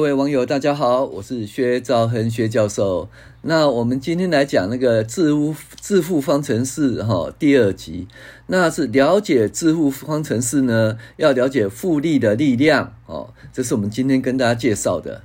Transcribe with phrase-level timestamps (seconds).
[0.00, 3.10] 各位网友，大家好，我是薛兆恒薛教授。
[3.42, 8.08] 那我们今天来讲那个致富致富方程式哈，第二集。
[8.46, 13.34] 那是了解致富方程式呢，要了解复利的力量哦。
[13.52, 15.20] 这是我们今天跟大家介绍的。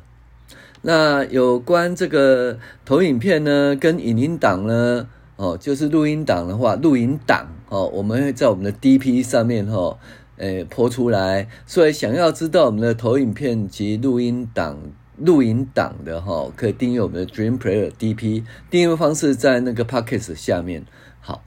[0.82, 9.98] 那有关这个投影片呢，跟影音档呢，哦，就是录音档的话，录音档哦，我们会在我们的 DP 上面哈。
[10.38, 14.78] 诶，播出来，所以想要知道我们的投影片及录音档、
[15.18, 20.86] 录音档的哈，可以订阅我们的 Dream Player DP，订阅方式在那个 Podcast 下面。
[21.22, 21.44] 好，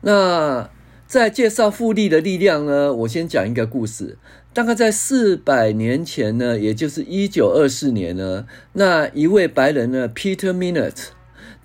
[0.00, 0.70] 那
[1.06, 4.18] 在介绍复利的力量呢，我先讲一个故事。
[4.54, 11.15] 大概在四百年前呢，也就是一九二四年呢，那一位白人呢，Peter Minot。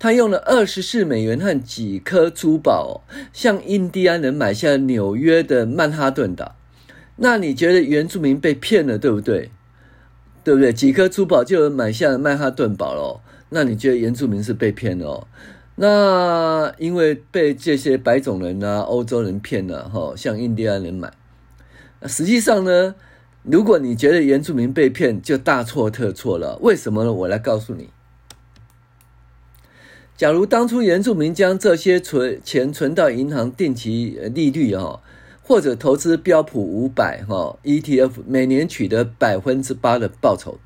[0.02, 6.56] 他用了二十四美元和几颗珠宝，向印第安人买下纽约的曼哈顿岛。
[7.14, 9.52] 那你觉得原住民被骗了，对不对？
[10.42, 10.72] 对不对？
[10.72, 13.20] 几颗珠宝就买下曼哈顿堡喽？
[13.50, 15.28] 那你觉得原住民是被骗了？
[15.76, 21.12] 那因为被这些白种人啊、欧洲人骗了，哈，向印第安人买。
[22.08, 22.96] 实际上呢，
[23.44, 26.58] 如果你觉得原住民被骗，就大错特错了。
[26.60, 27.12] 为什么呢？
[27.12, 27.90] 我来告诉你。
[30.22, 35.02] 假如当初原住民将这些存钱存到银行定期利率哈，
[35.42, 40.60] 或者投资标普五百哈 ETF，每年取得百分之八的报酬，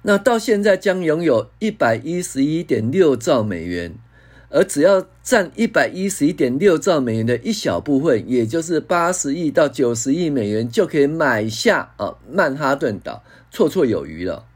[0.00, 3.92] 那到现在将拥有一百一十一点六兆美元，
[4.48, 13.22] 而只要占一百一十一点六兆美元的一小部分，也就是八十亿到九十亿美元，就可以买下啊曼哈顿岛，
[13.52, 14.46] 绰绰有余了。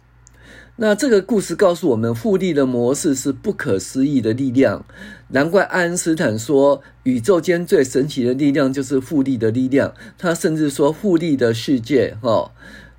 [0.83, 4.85] 那这个故事告诉我们，复利的模式是不可思议的力量。
[5.29, 9.95] 难怪爱因斯坦说，宇宙间最神奇的力量就是复利的力量。
[10.19, 12.51] 他甚至说，复利的世界，哈，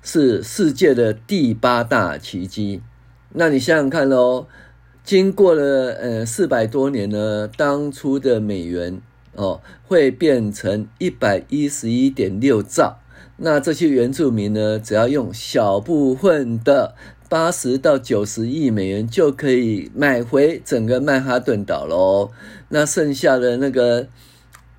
[0.02, 2.80] 是世界的第八大奇迹。
[3.34, 4.46] 那你想想看喽，
[5.04, 8.98] 经过了呃四百多年呢，当初的美元
[9.34, 13.00] 哦会变成一百一十一点六兆。
[13.36, 16.94] 那这些原住民呢，只要用小部分的。
[17.28, 22.30] 八十到九十亿美元就可以买回整个曼哈顿岛喽，
[22.68, 24.06] 那剩下的那个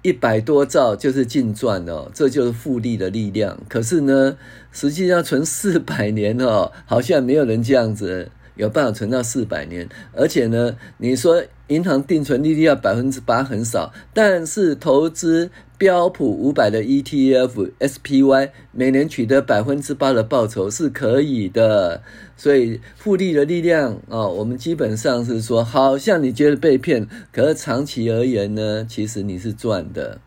[0.01, 3.57] 一百多兆就是净赚哦，这就是复利的力量。
[3.67, 4.37] 可是呢，
[4.71, 8.29] 实际上存四百年哦，好像没有人这样子。
[8.55, 22.03] 有办法存到四百年，而且呢，你说银行定存利率要百分之八很少，但是投资标普五百的 ETF SPY 每年取得百分之八的报酬是可以的，
[22.37, 30.19] 所以复利的力量啊、哦，我们基本上是说，好像你觉得被骗，可是长期而言呢，其实你是赚的。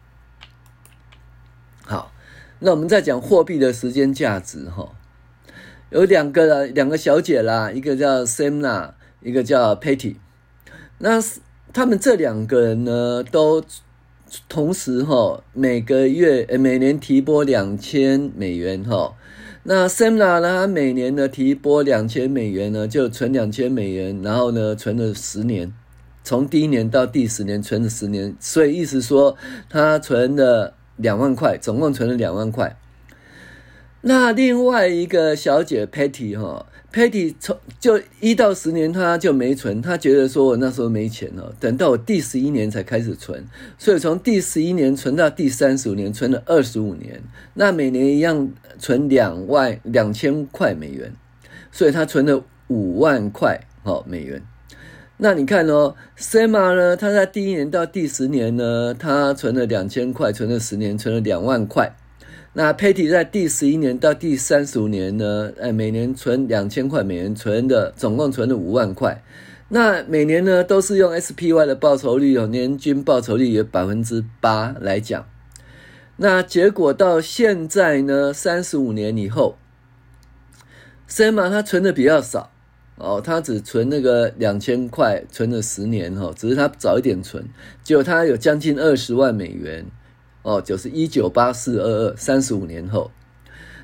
[1.85, 2.13] 好，
[2.59, 4.91] 那我们再讲货币的时间价值哈。
[5.91, 8.91] 有两个两个小姐啦，一个叫 Semna，
[9.23, 10.17] 一个叫 Patty。
[10.99, 11.23] 那
[11.73, 13.65] 他们这两个人呢，都
[14.49, 19.15] 同时哈，每个月每年提拨两千美元哈。
[19.65, 25.73] 那 Semna 呢，他每年呢提拨两千美元呢，就存两千美元，然后呢存了十年，
[26.25, 29.37] 从第一年到第十年存了十年，所以意思说
[29.69, 32.77] 他存了两万块，总共存了两万块。
[34.01, 36.67] 那另外一个小姐 Patty 哈
[36.99, 43.45] ，Patty 从就一到十年他就没存，他觉得说我那时候没钱哦，等到我第十一年才开始存，
[43.79, 47.23] 所以从第十一年存到第三十五年，存了二十五年，
[47.55, 48.51] 那每年一样
[48.81, 51.13] 存两万两千块美元，
[51.71, 54.43] 所以他存了五万块哦美元。
[55.19, 61.95] 那你看哦，Sema 呢，他在第一年到第十年呢，他存了两千块，存了十年，存了两万块。
[62.59, 69.23] 那 Patty 在第十一年到第三十五年呢，哎，每年存两千块美元，存的总共存了五万块。
[69.69, 75.25] 那每年呢都是用 SPY 的报酬率有年均报酬率有百分之八来讲。
[76.17, 79.57] 那结果到现在呢，三十五年以后
[81.09, 82.51] ，Sema 他存的比较少
[82.97, 87.47] 哦，他只存那个两千块，存了十年哈，只是他早一点存，
[87.85, 89.87] 结果他有将近二十万美元。
[90.49, 93.11] 哦，就是一九八四二二，三十五年后，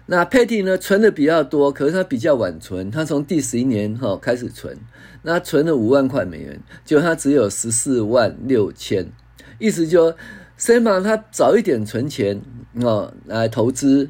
[0.07, 4.79] 那 Patty 呢存的比较多，可是他比较晚存，他从第十一年哈开始存，
[5.25, 9.13] 那存了五万块美元，就他只有十四万六千，
[9.59, 10.17] 意思就
[10.59, 12.41] Sam 他早一点存钱
[12.81, 14.09] 哦来投资，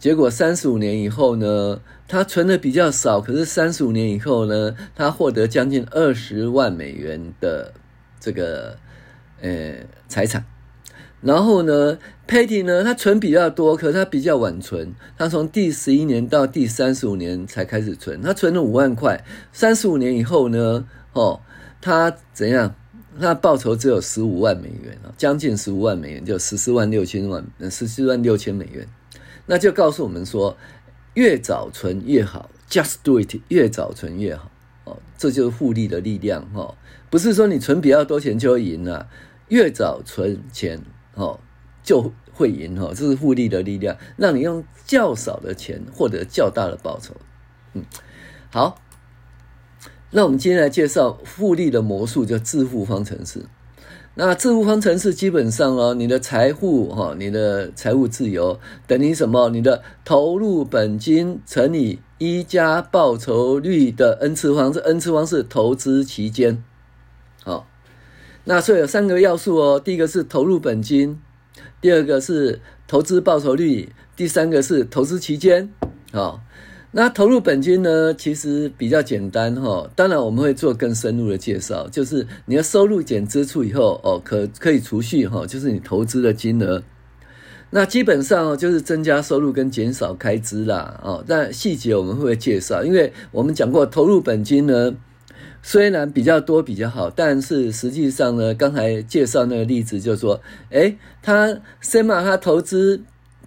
[0.00, 7.72] 结果三十五年以后呢，他存的比较少，可是三十五年以后呢，他获得将近二十万美元的
[8.18, 8.76] 这个
[9.40, 9.74] 呃
[10.08, 10.44] 财产。
[11.22, 21.40] 然后呢，Patty 呢，他存比较多，可是他比较晚存，他从第十一年到第三十五年才开始存，他存了五万块，三十五年以后呢，哦，
[21.80, 22.74] 他怎样？
[23.20, 28.88] 他报酬只有十五万美元啊，将近十五万美元，就十四万六千万，十四万六千美元，
[29.44, 30.56] 那就告诉我们说，
[31.12, 34.50] 越早存越好，Just do it，越早存越好，
[34.84, 36.74] 哦，这就是复利的力量、哦，
[37.10, 39.06] 不是说你存比较多钱就会赢了，
[39.48, 40.80] 越早存钱。
[41.14, 41.38] 哦，
[41.82, 47.14] 就会赢哈，这是复利的力量，让你用较少的钱获得较大的报酬。
[47.74, 47.84] 嗯，
[48.50, 48.80] 好，
[50.10, 53.46] 那我们今天来介绍复利的魔术，叫致富方程式。
[54.14, 59.48] 那致富方程式基本上哦，你的财富哈，你的财务自由等于什么？
[59.48, 66.62] 你的投入本金乘以一加报酬率的 n 次方，这 n 次方是投资期间。
[68.44, 71.20] 那所以有三个要素哦，第一个是投入本金，
[71.80, 75.70] 第二个是投资报酬率，第三个是投资期间。
[76.12, 76.40] 好，
[76.90, 79.88] 那投入本金呢，其实比较简单哈。
[79.94, 86.82] 当然我们会做更深入的介绍，就是你的收入减支出以后哦，可可以储蓄哈，就是你投资的金额。
[87.70, 91.24] 那基本上就是增加收入跟减少开支啦哦。
[91.26, 94.92] 但细节我们会介绍，因为我们讲过投入本金呢。
[95.64, 103.00] 虽然比较多比较好，但是实际上呢，刚才介绍那个例子就是说，诶，他 SEMA 他投资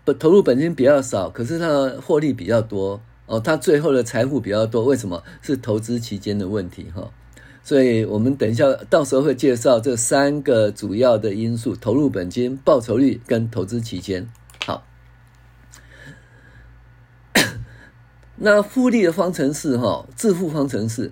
[0.05, 5.21] 不投入本金比较少，可是他的获利比较多哦，他最后的财富比较多，为什么？
[5.41, 7.11] 是投资期间的问题哈。
[7.61, 14.29] 所以我们等一下到时候会介绍这三个主要的因素：投入本金、报酬率跟投资期间。
[14.65, 14.85] 好，
[18.37, 21.11] 那复利的方程式哈，致富方程式。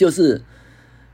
[0.00, 0.40] 就是，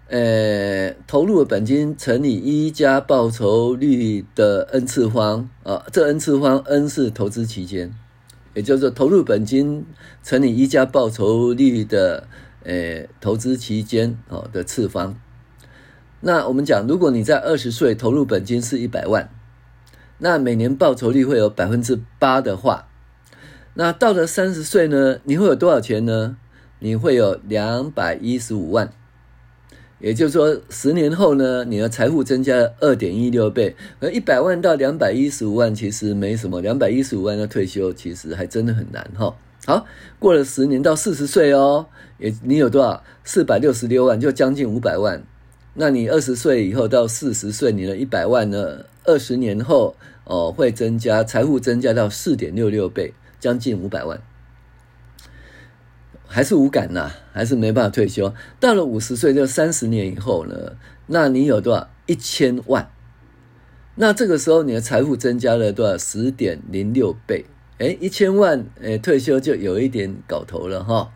[0.07, 7.93] 呃，投入的本金乘以一加报酬率的 n 次方啊，这 n 次方 n 是投资期间，
[8.55, 9.85] 也就是投入本金
[10.23, 12.29] 乘以一加报酬率的
[12.63, 15.19] 呃投资期间哦的次方。
[16.21, 19.29] 那我们讲，如果你在二十岁投入本金是一百万，
[20.19, 22.87] 那每年报酬率会有百分之八的话，
[23.75, 26.37] 那到了三十岁呢，你会有多少钱呢？
[26.79, 28.93] 你会有两百一十五万，
[29.99, 33.75] 也就是说，十年后呢，你的财富增加了二点一六倍。
[34.01, 39.35] 而一百万到两百一十五万其实没什么，两百一十五万的退休其实还真的很难哈。
[39.65, 39.87] 好，
[40.19, 41.87] 过了十年到四十岁哦，
[42.19, 43.03] 也你有多少？
[43.25, 45.23] 四百六十六万，就将近五百万。
[45.75, 48.85] 那你二十岁以后到四十岁，你的一百万呢？
[49.05, 54.21] 二十年后哦，会增加财富增加到四点六六倍，将近五百万。
[56.29, 58.35] 还是无感呐，还是没办法退休。
[58.59, 60.73] 到了五十岁，就三十年以后呢，
[61.07, 61.89] 那你有多少？
[62.07, 62.91] 一千万。
[63.95, 65.97] 那这个时候你的财富增加了多少？
[65.97, 67.47] 十点零六倍。
[67.79, 71.13] 诶，一千万，诶，退休就有一点搞头了哈。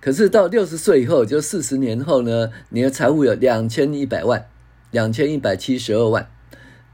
[0.00, 4.46] 可是到六十岁以后，就四十年后呢，你的财富有两千一百万，
[4.90, 6.28] 两千一百七十二万。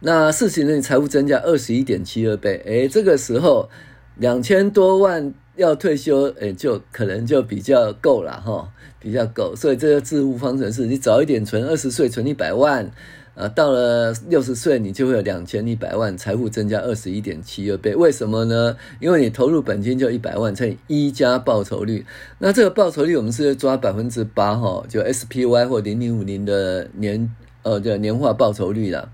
[0.00, 2.62] 那四十年你财富增加二十一点七二倍。
[2.64, 3.68] 诶，这个时候
[4.16, 5.32] 两千多万。
[5.56, 9.54] 要退休，诶，就可能就比较够了哈，比较够。
[9.54, 12.90] 所以这个致富方程式，你早一点存，二十岁存一百万，
[13.34, 17.94] 啊，到了六十岁，你就会有两千一百万，财富增加二十一点七二倍。
[17.94, 18.76] 为什么呢？
[19.00, 22.06] 因为你投入本金就一百万乘以一加报酬率，
[22.38, 27.30] 那这个报酬率我们是抓百分之八哈，就 SPY 或零零五零的年
[27.62, 29.10] 呃叫年化报酬率啦。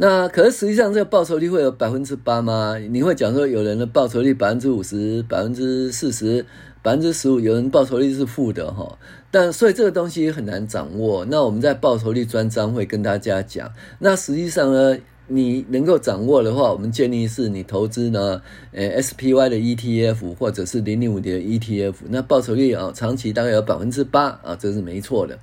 [0.00, 2.78] 那可是实际上这个报酬率会有百分之八吗？
[2.78, 6.46] 你会讲说有人的报酬率百分之五十、百分之四十、
[6.82, 8.96] 百分之十五，有人报酬率是负的哈。
[9.32, 11.24] 但所以这个东西很难掌握。
[11.24, 13.72] 那我们在报酬率专章会跟大家讲。
[13.98, 18.40] 那实际上呢，你能够掌握的话，我们建议是你投资呢，
[18.70, 25.36] 呃，SPY 的 ETF 或者是零零五的 ETF，那报酬率啊，长期大概有百分之八啊，这是没错的。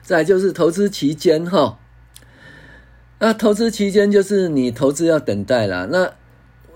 [0.00, 1.78] 再就是投资期间哈。
[3.24, 5.86] 那投资期间就是你投资要等待啦。
[5.92, 6.12] 那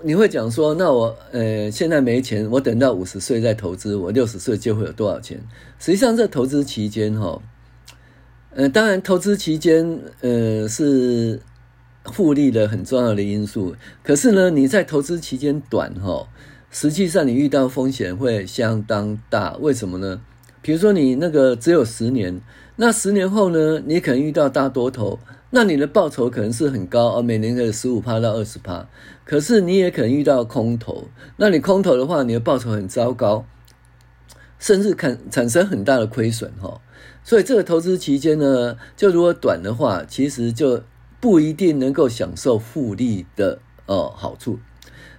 [0.01, 5.37] 你会讲说，那我呃现在没钱，我等到五十岁再投资，我六十岁就会有多少钱？
[5.77, 7.41] 实际上，这投资期间哈，
[8.51, 11.41] 呃，当然投资期间呃是
[12.05, 13.75] 复利的很重要的因素。
[14.01, 16.29] 可是呢，你在投资期间短哈，
[16.71, 19.57] 实际上你遇到风险会相当大。
[19.57, 20.21] 为什么呢？
[20.61, 22.39] 比如说你那个只有十年，
[22.77, 25.19] 那十年后呢，你可能遇到大多头。
[25.49, 28.87] 那你的报酬可能是很高啊，每年的十五趴到二十趴，
[29.23, 33.45] 可是你也可能遇到空头，那你空头的话，你的报酬很糟糕，
[34.59, 36.81] 甚至产产生很大的亏损哈。
[37.23, 40.83] 所以这个投资期间呢，就如果短的话，其实就
[41.21, 44.59] 不一定能够享受复利的哦好处。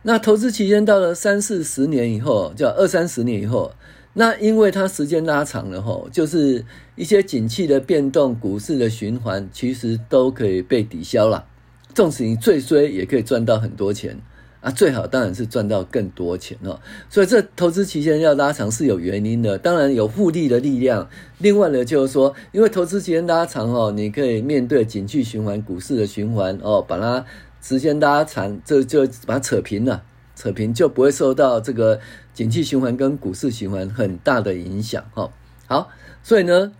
[0.02, 3.73] 那投资期间到了三四十年以后，叫二三十年以后。
[4.21, 6.65] 那因为它时间拉长了吼，就是
[6.97, 11.47] 一些景气的变动、股市的循环，其实都可以被抵消了。
[11.95, 14.19] 纵使你最衰，也可以赚到很多钱
[14.61, 14.73] 啊！
[14.73, 16.81] 最好当然是赚到更多钱哦。
[17.09, 21.09] 所以这投资期间要拉长是有原因的，当然有复利的力量。
[21.39, 27.25] 另外呢，就是说，因为投资期间拉长哦，你可以面对景气循环、股市的循环哦，把它
[27.63, 30.03] 时间拉长，这就把它扯平了。
[30.38, 31.99] 扯平就不会受到这个
[32.33, 35.33] 景气循环跟股市循环很大的影响哈。
[35.66, 35.88] 好，
[36.23, 36.73] 所以呢，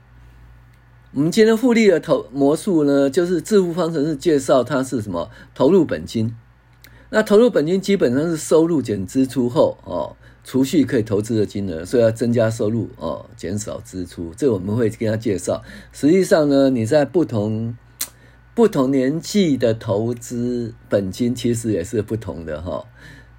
[1.12, 5.28] 我们今天复利的投模数呢，就是致富方程式介绍它是什么？
[5.56, 6.36] 投入本金。
[7.10, 14.32] 那投入本金基本上是收入减支出后哦，储蓄可以投资的金额，所以要增加收入哦，减少支出。
[14.36, 15.64] 这我们会跟他介绍。
[15.90, 17.76] 实际上呢，你在不同
[18.54, 22.84] 不同年纪的投资本金其实也是不同的哈。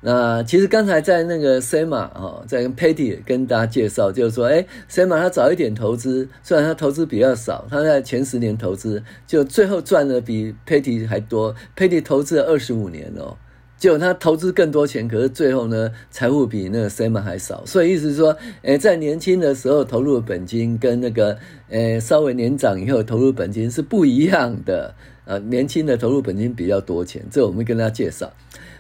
[0.01, 11.53] 那其实刚才在那个 Sema 哈，在跟 Patty 跟大家介绍，就是说，哎，Sema 他早一点投资，虽然他投资比较少，他在前十年投资，就最后赚的比 Patty 还多。
[11.75, 13.35] Patty 投资了二十五年哦，
[13.77, 17.65] 结果他投资更多钱，可是最后呢，财富比那个 Sema 还少。
[17.65, 21.37] 所以意思是说，哎，在年轻的时候投入的本金跟那个，
[21.67, 24.95] 呃，稍微年长以后投入本金是不一样的。
[25.25, 28.33] 呃，年轻的投入本金比较多钱，这我们跟大家介绍。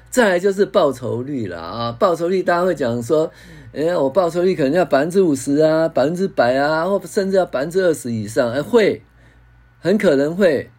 [0.09, 3.31] 再来就是报酬率了啊，报酬率大家会讲说，
[3.73, 9.03] 哎，我报酬率可能要百分之五十啊，百分之百啊，或甚至要百分之二十以上，哎，会，
[9.79, 10.69] 很可能会，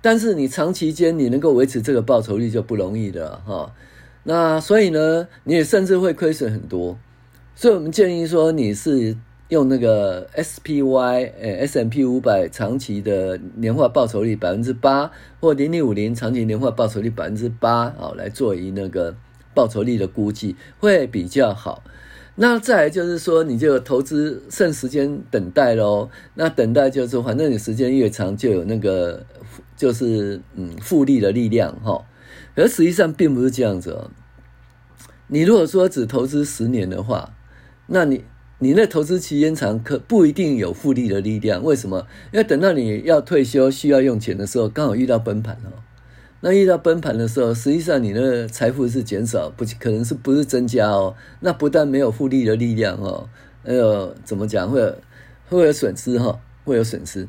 [0.00, 3.72] 但是你长期间你能够维持这个报酬率就不容易的哈。
[4.24, 6.98] 那所以呢，你也甚至会亏损很多，
[7.54, 9.16] 所以我们建议说你是。
[9.50, 19.16] 用那个 SPY，诶 S&P 五百长期的年化报酬率百分之八，或零零五零长期年化报酬率百分之八，啊，来做一那个
[19.52, 21.82] 报酬率的估计会比较好。
[22.36, 26.08] 那再来就是说，你就投资剩时间等待喽。
[26.34, 29.26] 那等待就是说，反正你时间越长，就有那个
[29.76, 32.06] 就是嗯复利的力量哈。
[32.54, 34.12] 而实际上并不是这样子哦。
[35.26, 37.34] 你如果说只投资十年的话，
[37.88, 38.22] 那你。
[38.62, 41.64] 你那投资期间长，可不一定有复利的力量。
[41.64, 42.06] 为什么？
[42.30, 45.80] 因为等到你要退休需要用钱的时候，刚好遇到崩盘哦。
[46.42, 51.14] 那遇到崩盘的时候，实际上你的财富是减少，不可能是不是增加哦？
[51.40, 53.26] 那不但没有复利的力量哦，
[53.64, 54.70] 还有怎么讲？
[54.70, 54.94] 会有
[55.48, 57.26] 会有损失哈，会有损失。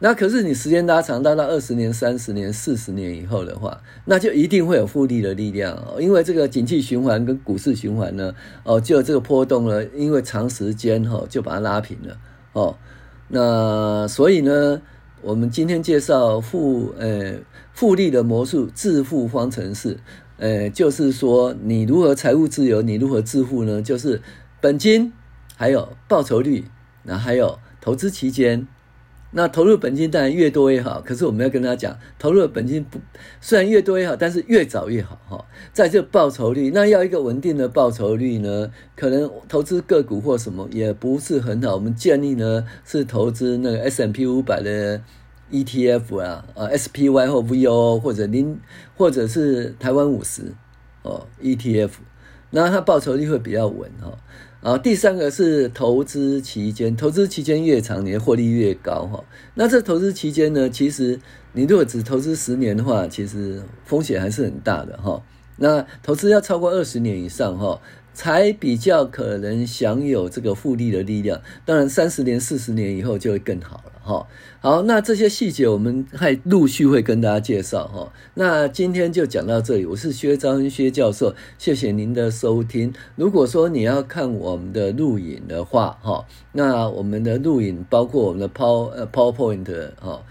[0.00, 6.00] 那可是你时间拉长，拉到二十年、三十年、四十年以后的话，那就一定会有复利的力量哦。
[6.00, 12.16] 因为这个景气循环跟股市循环呢，哦，就有这个波动呢，因为长时间哈就把它拉平了
[12.52, 12.76] 哦。
[13.26, 14.80] 那所以呢，
[15.20, 17.34] 我们今天介绍复呃
[17.72, 19.98] 复利的魔术致富方程式，
[20.36, 23.82] 呃，就是说你如何财务自由，你如何致富呢？
[23.82, 24.22] 就是
[24.60, 25.12] 本金，
[25.56, 26.66] 还有报酬率，
[27.02, 28.68] 那还有投资期间。
[29.30, 32.98] 那投入本金当然越多越好，可是我们要跟他讲，投入的本金不
[33.40, 35.44] 虽然越多越好，但是越早越好哈。
[35.72, 41.74] 在这报酬率，那要一个稳定的报酬率呢，可能投资个股或什么也不是很好。
[41.74, 45.00] 我们建议呢是投资那个 S M P 五百的
[45.52, 48.58] ETF 啊，啊 SPY 或 V O 或者零
[48.96, 50.54] 或者是台湾五十
[51.02, 51.90] 哦 ETF，
[52.50, 54.18] 那它报酬率会比较稳哈。
[54.60, 59.24] 啊，第三个是投资期间，投资期间越长，你的获利越高哈。
[59.54, 61.20] 那这投资期间呢，其实
[61.52, 65.22] 你如果只投资十年的话，其实风险还是很大的哈。
[65.56, 67.80] 那投资要超过二十年以上哈。
[68.14, 74.26] 才比较可能享有这个复利的力量，当然三十年、四十年以后就会更好了哈。
[74.60, 78.12] 好，那这些细节我们还陆续会跟大家介绍哈。
[78.34, 82.92] 那今天就讲到这里，我是薛章薛教授，谢谢您的收听。
[83.16, 90.22] 如果说你要看我们的录影的话哈，那我们的录影包括我们的 Power 呃 PowerPoint 哈，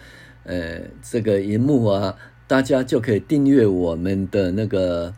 [0.44, 2.16] 呃这个荧幕啊，
[2.48, 5.14] 大家就可以订阅我们的那个。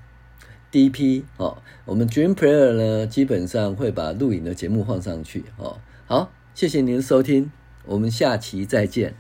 [0.71, 5.77] DP 哦，我们 Dream Player 呢，基本上会把录影的节目放上去哦。
[6.05, 7.49] 好，谢谢您的收听，
[7.89, 9.15] 我们下期再见。